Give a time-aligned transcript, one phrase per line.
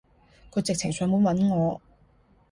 [0.49, 1.79] 佢直情上門搵我